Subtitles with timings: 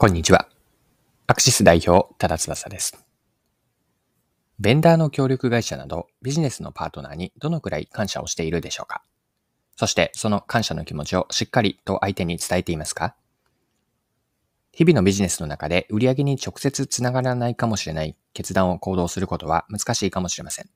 [0.00, 0.48] こんにちは。
[1.26, 3.04] アクシス代表、多田翼です。
[4.60, 9.02] ベンダーの協力会社などビジネスのパートナーにどのくらい感謝をしているでしょうか？
[9.74, 13.16] そしてその感謝の気持ちをしっかりと相手に伝えていますか？
[14.70, 20.70] 日々のビジネスの中で売上に直接つながらないかもしれない決断を行動することは難しいかもしれません。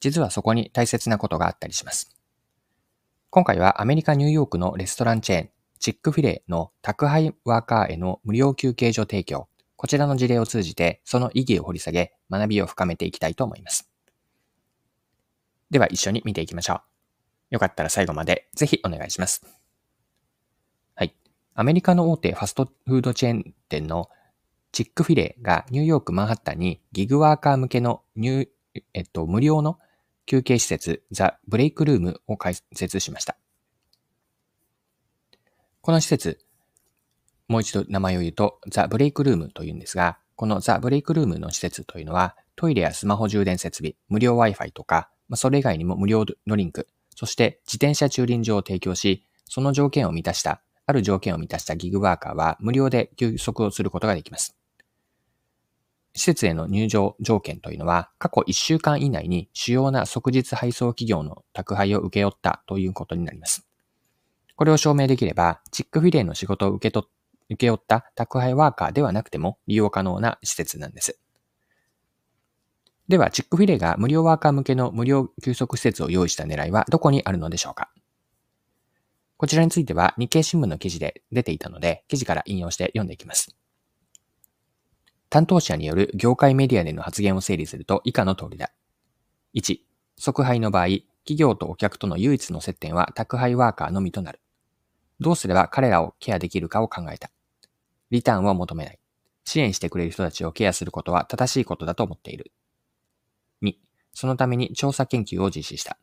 [0.00, 2.16] 実はそこに大切なことがあったりします。
[3.30, 5.50] 今回はアメリカ・ニューヨークのレストランチェーン、
[5.84, 13.90] チックフィレの宅配ワーカーへの無料休憩所提供、こちらの事例を通じてその意義を掘り下げ、学びを深めていきたいと思います。
[15.70, 16.80] では一緒に見ていきましょう。
[17.50, 19.44] よかったら最後までぜひお願いします。
[20.94, 21.14] はい。
[21.52, 24.08] アメリカの大手ファストフードチェーン店の
[24.72, 29.78] チックフィレがニューヨークマンハッタンにギグワーカー向けのニュー、えっと、無料の
[30.24, 33.36] 休憩施設ザ・ブレイクルームを開設しました。
[35.84, 36.38] この施設、
[37.46, 54.56] もう一度名前を言うと、ザ・ブレイクルームというんですが、このザ・ブレイクルームの施設というのは、トイレやスマホ充電設備、無料 Wi-Fi とかま、それ以外にも無料ドリンク、そして自転車駐輪場を提供し、その条件を満たした、ある条件を満たしたギグワーカーは無料で休息をすることができます。
[56.14, 63.63] 施設への入場条件というのは、過去1週間以内に主要な即日配送企業の宅配を受け負ったということになります。
[64.56, 67.06] これを証明できれば、チックフィレーの仕事を受け取
[67.50, 71.18] 受け負った宅配ワーカーではなくても利用可能な施設なんです。
[73.06, 77.90] では、チックフィレーが無料ワーカー向けの無料休息施設を用意した狙いはどこにあるのでしょうか？
[79.36, 83.54] こちらについては日経新聞の記事で出ていたので、記事から引用して読んでいきます。
[85.28, 88.70] 担当者による業界メディアでの発言を整理すると以下の通りだ。
[89.54, 89.80] 1、
[90.16, 90.86] 即配の場合、
[91.26, 94.40] 企業とお客との唯一の接点は宅配ワーカーのみとなる。
[95.20, 97.30] どうすれば彼らをケアできるかを考えた。
[98.10, 98.98] リターンは求めない。
[99.44, 102.52] 支援してくれる人たちをケアすることは正しいことだと思っている。
[103.62, 103.74] 2、
[104.12, 105.98] そのために調査研究を実施した。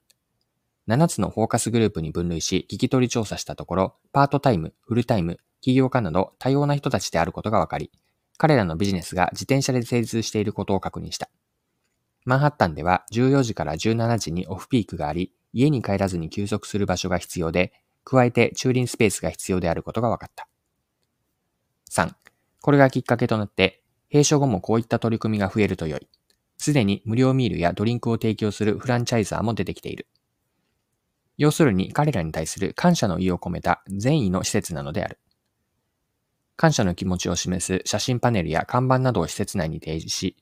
[0.87, 7.91] 7つのフォーカスグループに分類し、聞き取り調査したところ、パートタイム、フルタイム、企業家など多様な人たちであることが分かり、
[8.37, 11.29] 彼らのビジネスが自転車で成立していることを確認した。
[12.25, 17.73] マンハッタンでは14時から17時にオフピークがあり、家に帰らずに休息する場所が必要で、
[18.03, 20.47] 加えて駐輪スペースが必要であることが分かった。
[21.91, 22.13] 3.
[22.61, 26.07] これがきっかけとなって、閉所後もこういった取り組みが増えると良い。
[26.57, 30.07] すでに無料ミールやドリンクを提供するフランチャイザーも出てきている。
[31.37, 35.19] 要するに彼らに対する感謝の意を込めた善意の施設なのである。
[36.55, 40.35] 感謝の気持ちを示す写真パネルや看板などを施設内に提示し、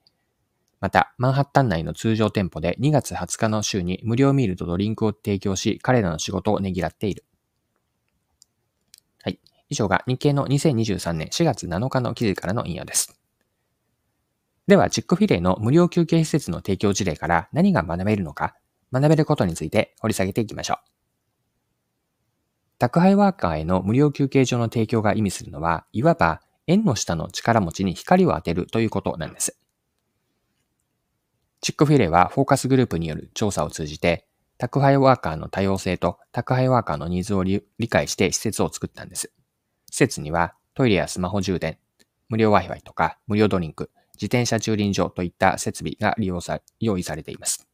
[0.82, 7.26] また、マンハッタン内の通常店舗で2月20日の週に無料ミールとドリンクを提供し、彼らの仕事をねぎらっている。
[9.24, 9.40] はい。
[9.70, 13.20] 以上が日経の2023年4月7日の記事からの引用です。
[14.68, 18.56] では、チックフィレイの無料休憩施設の提供事例から何が学べるのか、
[18.94, 20.78] 学べることについて掘り下げていきましょう。
[22.78, 29.60] 宅配ワーカーへの無料休憩所の提供が意味するのは、いわば縁の下の力持ちに光を当てるということなんです。
[31.62, 34.29] チックフィレはフォーカスグループによる調査を通じて、
[34.60, 39.32] 宅配ワーカーの多様性と宅配ワーカーのニーズを理解して施設を作ったんです。
[39.90, 41.78] 施設にはトイレやスマホ充電、
[42.28, 47.70] 無料 Wi-Fi とか無料ドリンク、自転車駐輪場といった設備が利用さ用意されています。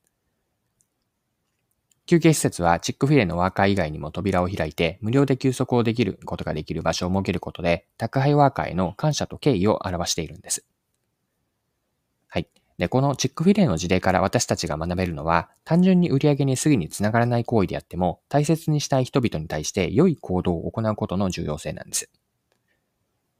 [2.06, 10.68] 休憩施設はチックフィレのワーカー以外にも扉を開いて無料で休息をできることができる場所を設けることで宅配ワーカーへの感謝と敬意を表しているんです。
[12.28, 12.48] はい
[12.78, 22.10] で、このチックフィレの事例から私たちが学べるのは、単純に売り上げにすぐにつながらない行為であっても、大切にしたい人々に対して良い行動を行うことの重要性なんです。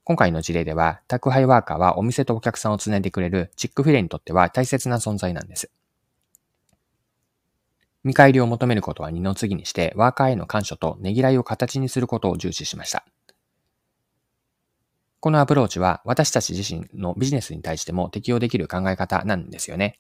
[0.06, 5.70] 今回の事例では、宅配ワーカーはお店とお客さんをつないでくれるチックフィレにとっては大切な存在なんです。
[8.04, 13.04] 見返りを求めることは二の次にして、ワーカーへの感謝とねぎらいを形にすることを重視しました。
[15.26, 20.00] このアプローチは私たち自身のビジネスに対しても適用できる考え方なんですよね。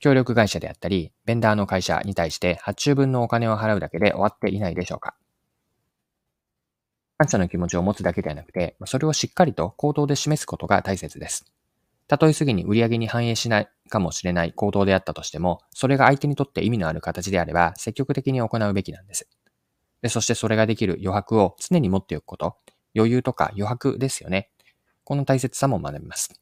[0.00, 5.14] 協力会社であったり、ベンダーの会社に対して発注分のお金を払うだけで終わっていないでしょうか
[7.18, 11.44] 感謝の気持ちを持つだけではなくて、それをしっかりと行動で示すことが大切です。
[12.08, 19.28] たとえすぐに売り上げに反映しないかもしれない行動であったとしても、それが相手にとって意味のある形であれば、積極的に行うべきなんです。
[20.02, 22.56] でそしてそれができる余白を常に持っておくこと、
[22.94, 24.50] 余裕とか余白ですよね。
[25.04, 26.40] この大切さも学びます。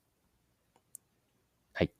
[1.73, 1.91] はい。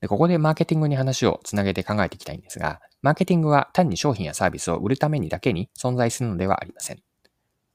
[0.00, 7.02] で、ここでマーケティングに話をつなげて考えていきたいんですが、マーケティングは単に商品やサービスを売るためにだけに存在するのではありません。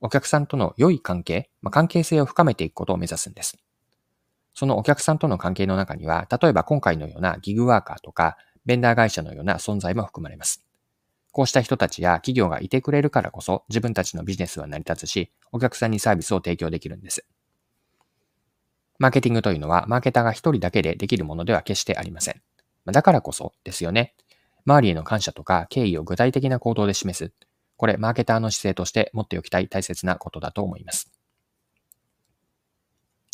[0.02, 3.58] お客さんとの良い関係、まあ、関係性を深めていくことを目指すんです。
[4.54, 10.63] そのお客さんとの関係の中には、例えば今回のようなギグワーカーとか、ベンダー会社のような存在も含まれます。
[11.34, 17.26] こうした人たちや企業がいてくれるからこそ自分たちのビジネスは成り立つし、お客さんにサービスを提供できるんです。
[19.00, 22.42] マーケティングというのは、マーケターが一人だけでできるものでは決してありません。
[22.86, 24.14] だからこそですよね。
[24.68, 27.34] 周りへの感謝とか敬意を具体的な行動で示す。
[27.78, 31.12] これ、マーケターの姿勢として持っておきたい大切なことだと思います。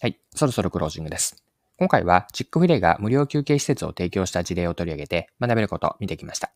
[0.01, 1.43] はい、そろそろクロージングです。
[1.77, 6.53] 今回はチックフィレが無料休憩施設を提供した事例を取り上げて学べることを見てきました。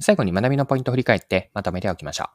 [0.00, 2.28] 最後に学びのポイントを振り返ってまとめておきましょう。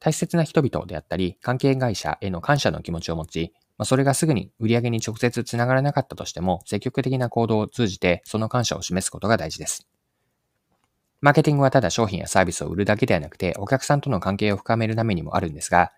[0.00, 9.86] 大切な人々であったり、関係会社への感謝の気持ちを持ち、まあ、それがすぐに売り上げに直接つながらなかったとしても、積極的な行動を通じてその感謝を示すことが大事です。
[11.20, 15.92] マーケティングはただ商品やサービスを売るだけではなくて、お客さんとの関係を深めるためにもあるんですが、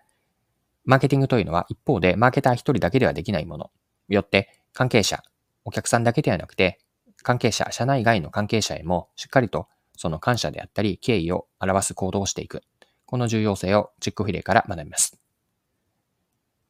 [0.85, 3.71] マーケティングというのは一方でマーケター一人だけではできないもの。
[4.07, 5.23] よって、関係者、
[5.63, 6.79] お客さんだけではなくて、
[7.23, 12.61] 関係者、社内外の関係者へもしっかりとその感謝であったり敬意を表す行動をしていく。
[13.05, 15.19] この重要性をチックフィレから学びます。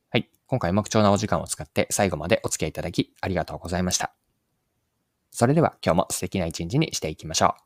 [0.10, 0.30] はい。
[0.48, 4.14] 今回も貴重なお時間を使って最後までお付き合いいただきありがとうございました。
[5.32, 7.65] それでは今日も素敵な一日にしていきましょう。